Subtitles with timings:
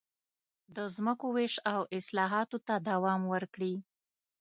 [0.75, 3.73] د ځمکو وېش او اصلاحاتو ته دوام ورکړي.